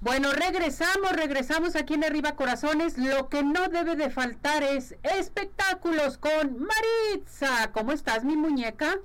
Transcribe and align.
Bueno, 0.00 0.32
regresamos, 0.32 1.10
regresamos 1.10 1.74
aquí 1.74 1.94
en 1.94 2.04
Arriba 2.04 2.36
Corazones. 2.36 2.96
Lo 2.98 3.28
que 3.28 3.42
no 3.42 3.66
debe 3.66 3.96
de 3.96 4.10
faltar 4.10 4.62
es 4.62 4.94
espectáculos 5.02 6.18
con 6.18 6.56
Maritza. 6.56 7.72
¿Cómo 7.72 7.90
estás, 7.90 8.22
mi 8.22 8.36
muñeca? 8.36 8.96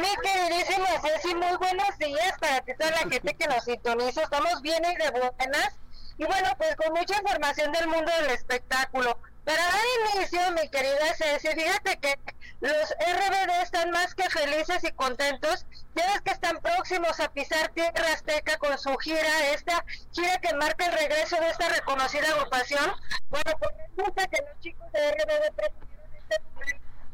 Mi 0.00 0.08
queridísima 0.22 0.86
Ceci, 1.02 1.34
muy 1.34 1.54
buenos 1.58 1.98
días 1.98 2.32
para 2.40 2.62
ti, 2.62 2.72
toda 2.78 2.92
la 2.92 3.10
gente 3.10 3.34
que 3.34 3.46
nos 3.46 3.64
sintoniza. 3.64 4.22
Estamos 4.22 4.62
bien 4.62 4.82
y 4.84 4.96
de 4.96 5.10
buenas. 5.10 5.74
Y 6.16 6.24
bueno, 6.24 6.48
pues 6.56 6.76
con 6.76 6.94
mucha 6.94 7.18
información 7.18 7.72
del 7.72 7.86
mundo 7.86 8.10
del 8.22 8.30
espectáculo. 8.30 9.18
Para 9.44 9.62
dar 9.62 10.14
inicio, 10.14 10.40
mi 10.52 10.66
querida 10.70 11.14
Ceci, 11.14 11.48
fíjate 11.48 11.98
que 11.98 12.18
los 12.60 12.90
RBD 12.90 13.62
están 13.62 13.90
más 13.90 14.14
que 14.14 14.28
felices 14.30 14.82
y 14.84 14.92
contentos. 14.92 15.66
Ya 15.94 16.06
ves 16.06 16.20
que 16.22 16.30
están 16.30 16.58
próximos 16.60 17.20
a 17.20 17.30
pisar 17.30 17.68
tierra 17.70 18.12
azteca 18.12 18.56
con 18.58 18.76
su 18.78 18.96
gira, 18.98 19.50
esta 19.52 19.84
gira 20.12 20.38
que 20.38 20.54
marca 20.54 20.86
el 20.86 20.92
regreso 20.92 21.36
de 21.36 21.50
esta 21.50 21.68
reconocida 21.68 22.28
agrupación. 22.28 22.92
Bueno, 23.28 23.52
pues 23.58 23.70
resulta 23.90 24.26
que 24.28 24.42
los 24.42 24.60
chicos 24.60 24.90
de 24.92 25.10
RBD 25.12 25.64
este 26.18 26.40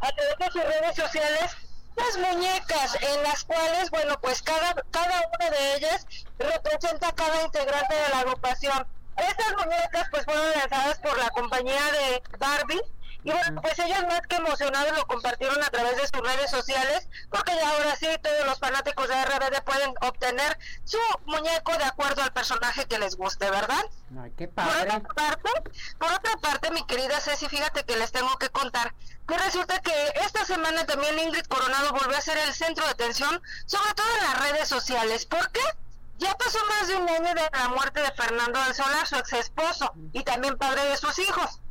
a 0.00 0.10
través 0.10 0.38
de 0.38 0.46
sus 0.46 0.64
redes 0.64 0.96
sociales 0.96 1.56
las 1.96 2.16
muñecas 2.16 2.96
en 3.02 3.22
las 3.22 3.44
cuales, 3.44 3.90
bueno, 3.90 4.18
pues 4.20 4.42
cada, 4.42 4.74
cada 4.90 5.28
una 5.38 5.50
de 5.50 5.74
ellas 5.76 6.06
representa 6.38 7.08
a 7.08 7.14
cada 7.14 7.42
integrante 7.42 7.94
de 7.94 8.08
la 8.08 8.20
agrupación. 8.20 8.86
Estas 9.16 9.52
muñecas 9.58 10.08
pues 10.10 10.24
fueron 10.24 10.50
lanzadas 10.52 10.98
por 11.00 11.18
la 11.18 11.28
compañía 11.30 11.92
de 11.92 12.22
Barbie 12.38 12.82
y 13.24 13.30
bueno, 13.30 13.60
pues 13.62 13.78
ellos 13.78 14.02
más 14.08 14.20
que 14.28 14.36
emocionados 14.36 14.96
lo 14.96 15.06
compartieron 15.06 15.62
a 15.62 15.70
través 15.70 15.96
de 15.96 16.06
sus 16.08 16.20
redes 16.26 16.50
sociales, 16.50 17.08
porque 17.30 17.54
ya 17.54 17.70
ahora 17.70 17.96
sí 17.96 18.06
todos 18.22 18.46
los 18.46 18.58
fanáticos 18.58 19.08
de 19.08 19.24
RBD 19.24 19.62
pueden 19.64 19.94
obtener 20.00 20.58
su 20.84 20.98
muñeco 21.26 21.76
de 21.78 21.84
acuerdo 21.84 22.22
al 22.22 22.32
personaje 22.32 22.86
que 22.86 22.98
les 22.98 23.16
guste, 23.16 23.48
¿verdad? 23.50 23.84
Ay, 24.20 24.32
qué 24.36 24.48
Por 24.48 24.64
padre. 24.66 24.96
otra 24.96 25.14
parte, 25.14 25.50
por 25.98 26.12
otra 26.12 26.36
parte, 26.38 26.70
mi 26.72 26.84
querida 26.86 27.20
Ceci, 27.20 27.48
fíjate 27.48 27.84
que 27.84 27.96
les 27.96 28.10
tengo 28.12 28.36
que 28.38 28.48
contar 28.50 28.92
que 29.26 29.38
resulta 29.38 29.80
que 29.80 30.12
esta 30.16 30.44
semana 30.44 30.84
también 30.84 31.18
Ingrid 31.18 31.46
Coronado 31.46 31.92
volvió 31.92 32.16
a 32.16 32.20
ser 32.20 32.36
el 32.38 32.52
centro 32.52 32.84
de 32.84 32.90
atención, 32.90 33.40
sobre 33.66 33.94
todo 33.94 34.06
en 34.18 34.24
las 34.24 34.50
redes 34.50 34.68
sociales. 34.68 35.26
¿Por 35.26 35.50
qué? 35.52 35.60
Ya 36.18 36.34
pasó 36.36 36.58
más 36.66 36.88
de 36.88 36.96
un 36.96 37.08
año 37.08 37.34
de 37.34 37.48
la 37.52 37.68
muerte 37.68 38.00
de 38.00 38.12
Fernando 38.12 38.62
del 38.62 38.74
Solar, 38.74 39.06
su 39.06 39.16
ex 39.16 39.32
esposo, 39.32 39.92
y 40.12 40.22
también 40.22 40.58
padre 40.58 40.84
de 40.84 40.96
sus 40.96 41.18
hijos. 41.18 41.61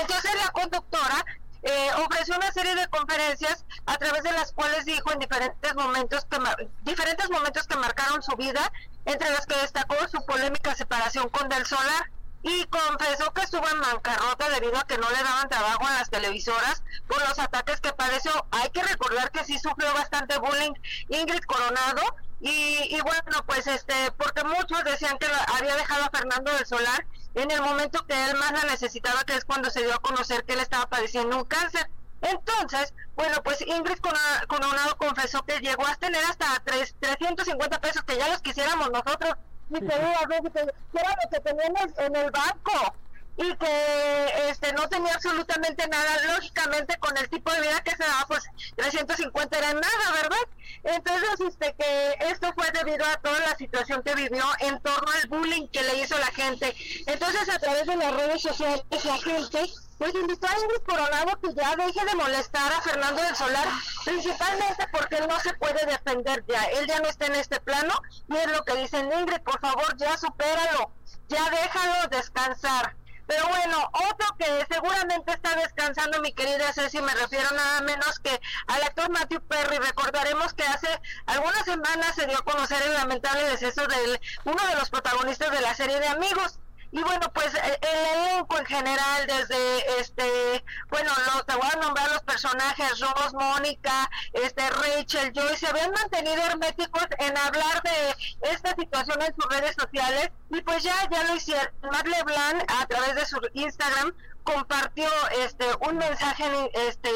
Entonces 0.00 0.30
la 0.34 0.50
conductora 0.50 1.24
eh, 1.62 1.90
ofreció 2.04 2.36
una 2.36 2.52
serie 2.52 2.74
de 2.74 2.86
conferencias 2.88 3.64
a 3.86 3.96
través 3.96 4.22
de 4.22 4.32
las 4.32 4.52
cuales 4.52 4.84
dijo 4.84 5.10
en 5.12 5.18
diferentes 5.18 5.74
momentos 5.74 6.26
que 6.26 6.38
diferentes 6.82 7.30
momentos 7.30 7.66
que 7.66 7.76
marcaron 7.76 8.22
su 8.22 8.36
vida, 8.36 8.70
entre 9.06 9.30
los 9.30 9.46
que 9.46 9.56
destacó 9.56 9.96
su 10.08 10.24
polémica 10.26 10.74
separación 10.74 11.28
con 11.30 11.48
Del 11.48 11.64
Solar 11.64 12.10
y 12.42 12.64
confesó 12.66 13.32
que 13.32 13.40
estuvo 13.40 13.66
en 13.66 13.80
bancarrota 13.80 14.50
debido 14.50 14.76
a 14.76 14.86
que 14.86 14.98
no 14.98 15.08
le 15.08 15.22
daban 15.22 15.48
trabajo 15.48 15.88
en 15.88 15.94
las 15.94 16.10
televisoras 16.10 16.82
por 17.08 17.26
los 17.26 17.38
ataques 17.38 17.80
que 17.80 17.94
padeció. 17.94 18.30
Hay 18.50 18.68
que 18.68 18.82
recordar 18.82 19.30
que 19.30 19.44
sí 19.44 19.58
sufrió 19.58 19.94
bastante 19.94 20.38
bullying 20.38 20.74
Ingrid 21.08 21.44
Coronado 21.44 22.02
y, 22.42 22.94
y 22.94 23.00
bueno, 23.00 23.42
pues 23.46 23.66
este, 23.66 24.12
porque 24.18 24.44
muchos 24.44 24.84
decían 24.84 25.16
que 25.16 25.26
había 25.56 25.76
dejado 25.76 26.04
a 26.04 26.10
Fernando 26.10 26.52
del 26.52 26.66
Solar 26.66 27.06
en 27.34 27.50
el 27.50 27.60
momento 27.62 28.06
que 28.06 28.24
él 28.26 28.36
más 28.36 28.52
la 28.52 28.70
necesitaba, 28.70 29.24
que 29.24 29.34
es 29.36 29.44
cuando 29.44 29.70
se 29.70 29.80
dio 29.82 29.94
a 29.94 29.98
conocer 29.98 30.44
que 30.44 30.54
él 30.54 30.60
estaba 30.60 30.86
padeciendo 30.88 31.36
un 31.36 31.44
cáncer. 31.44 31.88
Entonces, 32.22 32.94
bueno, 33.16 33.42
pues 33.42 33.60
Ingrid 33.60 33.98
Corona- 33.98 34.44
Coronado 34.48 34.96
confesó 34.96 35.42
que 35.44 35.58
llegó 35.60 35.86
a 35.86 35.94
tener 35.96 36.24
hasta 36.24 36.46
tres, 36.64 36.94
350 37.00 37.80
pesos, 37.80 38.02
que 38.04 38.16
ya 38.16 38.28
los 38.28 38.40
quisiéramos 38.40 38.90
nosotros, 38.90 39.34
mi 39.68 39.80
querida 39.80 40.20
que 40.28 40.58
era 40.58 41.16
lo 41.22 41.30
que 41.30 41.40
teníamos 41.40 41.98
en 41.98 42.16
el 42.16 42.30
banco 42.30 42.94
y 43.36 43.54
que 43.56 44.48
este 44.48 44.72
no 44.72 44.88
tenía 44.88 45.12
absolutamente 45.14 45.88
nada, 45.88 46.34
lógicamente 46.34 46.96
con 46.98 47.16
el 47.18 47.28
tipo 47.28 47.50
de 47.52 47.60
vida 47.62 47.82
que 47.82 47.90
se 47.90 48.04
daba, 48.04 48.24
pues 48.28 48.44
350 48.76 49.58
era 49.58 49.74
nada, 49.74 50.12
¿verdad? 50.22 50.38
Entonces, 50.84 51.40
este 51.48 51.74
que 51.74 52.16
esto 52.20 52.52
fue 52.54 52.70
debido 52.72 53.04
a 53.06 53.16
toda 53.16 53.40
la 53.40 53.56
situación 53.56 54.02
que 54.02 54.14
vivió 54.14 54.44
en 54.60 54.80
torno 54.80 55.10
al 55.12 55.28
bullying 55.28 55.68
que 55.68 55.82
le 55.82 56.02
hizo 56.02 56.16
la 56.18 56.26
gente. 56.26 56.74
Entonces, 57.06 57.48
a 57.48 57.58
través 57.58 57.86
de 57.86 57.96
las 57.96 58.14
redes 58.14 58.42
sociales, 58.42 58.84
la 59.04 59.18
gente 59.18 59.72
pues 59.98 60.14
invitó 60.14 60.46
a 60.48 60.58
Ingrid 60.58 60.82
Coronado 60.86 61.40
que 61.40 61.54
ya 61.54 61.76
deje 61.76 62.04
de 62.04 62.14
molestar 62.16 62.72
a 62.72 62.80
Fernando 62.80 63.22
del 63.22 63.36
Solar, 63.36 63.68
principalmente 64.04 64.86
porque 64.92 65.16
él 65.16 65.26
no 65.28 65.38
se 65.40 65.54
puede 65.54 65.86
defender 65.86 66.44
ya, 66.48 66.64
él 66.64 66.86
ya 66.86 66.98
no 66.98 67.08
está 67.08 67.26
en 67.26 67.36
este 67.36 67.60
plano, 67.60 67.94
y 68.28 68.36
es 68.36 68.50
lo 68.50 68.64
que 68.64 68.76
dicen 68.76 69.10
Ingrid, 69.12 69.40
por 69.42 69.60
favor 69.60 69.96
ya 69.96 70.16
supéralo, 70.18 70.90
ya 71.28 71.48
déjalo 71.48 72.08
descansar. 72.10 72.96
Pero 73.26 73.48
bueno, 73.48 73.90
otro 74.10 74.36
que 74.38 74.66
seguramente 74.68 75.32
está 75.32 75.54
descansando, 75.56 76.20
mi 76.20 76.32
querida 76.32 76.72
Ceci, 76.72 77.00
me 77.00 77.14
refiero 77.14 77.50
nada 77.52 77.80
menos 77.82 78.18
que 78.20 78.40
al 78.66 78.82
actor 78.82 79.10
Matthew 79.10 79.40
Perry. 79.46 79.78
Recordaremos 79.78 80.52
que 80.54 80.64
hace 80.64 81.00
algunas 81.26 81.64
semanas 81.64 82.14
se 82.14 82.26
dio 82.26 82.38
a 82.38 82.44
conocer 82.44 82.82
el 82.82 82.94
lamentable 82.94 83.44
deceso 83.44 83.86
de 83.86 84.20
uno 84.44 84.66
de 84.66 84.74
los 84.76 84.90
protagonistas 84.90 85.50
de 85.50 85.60
la 85.60 85.74
serie 85.74 86.00
de 86.00 86.08
Amigos. 86.08 86.58
Y 86.94 87.02
bueno, 87.02 87.28
pues 87.32 87.52
eh, 87.56 87.80
el 87.82 88.20
elenco 88.20 88.56
en 88.56 88.66
general, 88.66 89.26
desde 89.26 90.00
este, 90.00 90.64
bueno, 90.90 91.10
lo, 91.26 91.44
te 91.44 91.56
voy 91.56 91.68
a 91.72 91.80
nombrar 91.80 92.08
los 92.08 92.22
personajes, 92.22 93.00
Ross, 93.00 93.34
Mónica, 93.34 94.08
este, 94.34 94.68
Rachel, 94.68 95.32
Joy, 95.32 95.56
se 95.56 95.66
habían 95.66 95.92
mantenido 95.92 96.42
herméticos 96.42 97.06
en 97.18 97.36
hablar 97.38 97.82
de 97.82 98.50
esta 98.50 98.74
situación 98.74 99.22
en 99.22 99.34
sus 99.34 99.46
redes 99.48 99.76
sociales 99.78 100.30
y 100.50 100.60
pues 100.60 100.82
ya, 100.82 101.08
ya 101.10 101.24
lo 101.24 101.36
hicieron. 101.36 101.72
Matt 101.82 102.06
LeBlanc 102.06 102.64
a 102.68 102.86
través 102.86 103.14
de 103.14 103.26
su 103.26 103.40
Instagram 103.54 104.12
compartió 104.42 105.08
este 105.44 105.64
un 105.88 105.96
mensaje 105.96 106.44
en, 106.44 106.70
este 106.88 107.10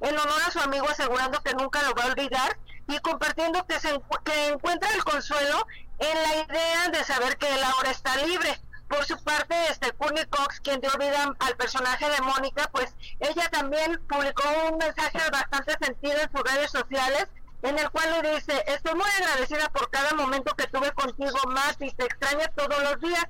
en 0.00 0.18
honor 0.18 0.42
a 0.46 0.50
su 0.50 0.58
amigo 0.58 0.88
asegurando 0.88 1.40
que 1.42 1.54
nunca 1.54 1.82
lo 1.82 1.94
va 1.94 2.04
a 2.04 2.06
olvidar 2.06 2.58
y 2.88 2.98
compartiendo 2.98 3.64
que 3.66 3.78
se 3.78 4.00
que 4.24 4.48
encuentra 4.48 4.90
el 4.90 5.04
consuelo 5.04 5.66
en 5.98 6.22
la 6.22 6.36
idea 6.36 6.88
de 6.88 7.04
saber 7.04 7.36
que 7.36 7.52
él 7.54 7.62
ahora 7.62 7.90
está 7.90 8.16
libre. 8.24 8.58
Por 8.88 9.04
su 9.04 9.16
parte, 9.24 9.54
este 9.70 9.92
Courtney 9.92 10.24
Cox, 10.26 10.60
quien 10.60 10.80
dio 10.80 10.90
vida 10.98 11.32
al 11.38 11.56
personaje 11.56 12.08
de 12.08 12.20
Mónica, 12.20 12.68
pues 12.72 12.94
ella 13.18 13.48
también 13.50 14.00
publicó 14.08 14.42
un 14.70 14.78
mensaje 14.78 15.18
bastante 15.30 15.76
sentido 15.80 16.18
en 16.20 16.30
sus 16.30 16.42
redes 16.42 16.70
sociales, 16.70 17.28
en 17.62 17.78
el 17.78 17.90
cual 17.90 18.22
le 18.22 18.34
dice, 18.34 18.62
estoy 18.66 18.94
muy 18.94 19.08
agradecida 19.20 19.68
por 19.70 19.90
cada 19.90 20.12
momento 20.14 20.54
que 20.54 20.66
tuve 20.66 20.92
contigo, 20.92 21.38
Matt, 21.48 21.80
y 21.80 21.90
te 21.92 22.04
extraño 22.04 22.44
todos 22.54 22.82
los 22.82 23.00
días. 23.00 23.24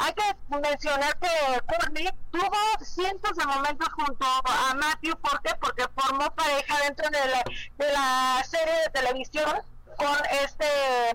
Hay 0.00 0.12
que 0.12 0.56
mencionar 0.60 1.18
que 1.18 1.60
Courtney 1.66 2.08
tuvo 2.30 2.84
cientos 2.84 3.36
de 3.36 3.46
momentos 3.46 3.88
junto 3.94 4.26
a 4.26 4.74
Matthew, 4.74 5.16
¿por? 5.16 5.40
Porque 5.60 5.86
formó 5.96 6.30
pareja 6.36 6.78
dentro 6.84 7.08
de 7.10 7.26
la, 7.28 7.42
de 7.78 7.92
la 7.92 8.44
serie 8.44 8.74
de 8.74 8.90
televisión 8.90 9.62
con 9.98 10.16
este 10.42 10.66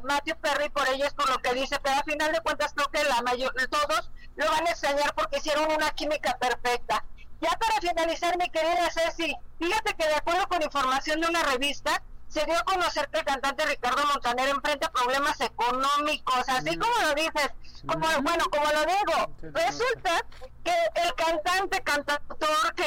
Matthew 0.03 0.35
Perry 0.37 0.69
por 0.69 0.87
ellos 0.89 1.13
por 1.13 1.29
lo 1.29 1.39
que 1.39 1.53
dice, 1.53 1.79
pero 1.81 1.95
al 1.95 2.03
final 2.03 2.31
de 2.31 2.41
cuentas 2.41 2.73
creo 2.75 2.89
que 2.91 3.03
la 3.05 3.21
mayor 3.21 3.53
todos 3.69 4.11
lo 4.35 4.51
van 4.51 4.67
a 4.67 4.71
extrañar 4.71 5.13
porque 5.15 5.37
hicieron 5.37 5.71
una 5.71 5.91
química 5.91 6.37
perfecta. 6.37 7.03
Ya 7.41 7.51
para 7.51 7.81
finalizar, 7.81 8.37
mi 8.37 8.49
querida 8.49 8.89
Ceci, 8.91 9.35
fíjate 9.59 9.93
que 9.95 10.07
de 10.07 10.15
acuerdo 10.15 10.47
con 10.47 10.61
información 10.61 11.19
de 11.21 11.27
una 11.27 11.43
revista, 11.43 12.01
se 12.33 12.45
dio 12.45 12.57
a 12.57 12.63
conocer 12.63 13.07
que 13.09 13.19
el 13.19 13.25
cantante 13.25 13.65
Ricardo 13.65 14.05
Montaner 14.07 14.49
enfrenta 14.49 14.91
problemas 14.91 15.39
económicos, 15.39 16.49
así 16.49 16.75
como 16.77 16.93
lo 17.01 17.13
dices, 17.13 17.49
como 17.85 18.07
bueno, 18.23 18.45
como 18.49 18.65
lo 18.71 18.85
digo, 18.85 19.53
resulta 19.53 20.25
que 20.63 20.73
el 20.95 21.13
cantante, 21.13 21.83
cantautor 21.83 22.73
que 22.75 22.83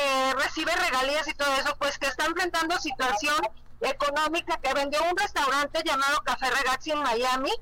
recibe 0.56 0.75
regalías 0.75 1.28
y 1.28 1.34
todo 1.34 1.55
eso, 1.55 1.77
pues 1.78 1.99
que 1.99 2.06
está 2.06 2.25
enfrentando 2.25 2.78
situación 2.78 3.37
económica 3.81 4.59
que 4.62 4.72
vendió 4.72 5.03
un 5.05 5.17
restaurante 5.17 5.83
llamado 5.84 6.22
Café 6.25 6.50
Regazzi 6.50 6.93
en 6.93 7.03
Miami, 7.03 7.53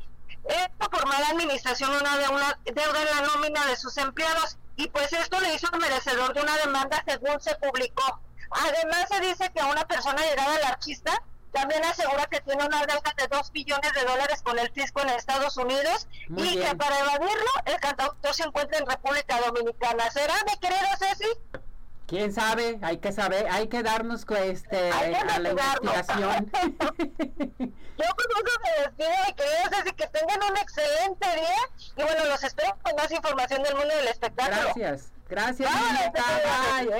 esto 0.44 0.90
por 0.90 1.06
mala 1.06 1.28
administración 1.30 1.90
una 1.90 2.16
de 2.18 2.28
una 2.28 2.58
deuda 2.64 3.02
en 3.02 3.06
la 3.06 3.20
nómina 3.22 3.66
de 3.66 3.76
sus 3.76 3.96
empleados 3.96 4.58
y 4.76 4.88
pues 4.88 5.12
esto 5.12 5.40
le 5.40 5.54
hizo 5.54 5.68
merecedor 5.78 6.34
de 6.34 6.42
una 6.42 6.56
demanda 6.58 7.02
según 7.06 7.40
se 7.40 7.56
publicó. 7.56 8.20
Además 8.50 9.08
se 9.08 9.20
dice 9.20 9.50
que 9.52 9.64
una 9.64 9.84
persona 9.86 10.22
llegada 10.22 10.54
al 10.54 10.64
artista 10.64 11.20
también 11.52 11.84
asegura 11.84 12.26
que 12.26 12.40
tiene 12.40 12.64
una 12.64 12.84
deuda 12.86 13.14
de 13.16 13.26
2 13.28 13.52
billones 13.52 13.92
de 13.92 14.04
dólares 14.04 14.42
con 14.42 14.58
el 14.58 14.70
fisco 14.70 15.00
en 15.00 15.10
Estados 15.10 15.56
Unidos 15.56 16.06
Muy 16.28 16.48
y 16.48 16.56
bien. 16.58 16.68
que 16.68 16.76
para 16.76 16.98
evadirlo 16.98 17.50
el 17.64 17.76
cantautor 17.80 18.34
se 18.34 18.44
encuentra 18.44 18.78
en 18.78 18.86
República 18.86 19.40
Dominicana. 19.40 20.10
¿Será, 20.10 20.34
mi 20.46 20.56
querida 20.58 20.96
Ceci? 20.96 21.28
¿Quién 22.06 22.32
sabe? 22.32 22.78
Hay 22.82 22.98
que 22.98 23.12
saber, 23.12 23.46
hay 23.50 23.68
que 23.68 23.82
darnos 23.82 24.26
este, 24.28 24.90
que 24.90 25.16
a 25.16 25.38
la 25.38 25.50
investigación. 25.50 26.50
Yo 27.96 28.04
con 28.16 28.26
eso 28.36 28.60
me 28.62 28.82
despido, 28.82 29.10
mi 29.26 29.32
querida 29.34 29.70
Ceci, 29.70 29.92
que 29.92 30.06
tengan 30.08 30.40
un 30.50 30.56
excelente 30.56 31.26
día 31.28 31.94
y 31.96 32.02
bueno, 32.02 32.24
los 32.26 32.42
espero 32.42 32.76
con 32.82 32.96
más 32.96 33.10
información 33.10 33.62
del 33.62 33.76
mundo 33.76 33.94
del 33.94 34.08
espectáculo. 34.08 34.72
Gracias, 34.74 35.12
gracias. 35.28 35.70
Bye, 36.12 36.90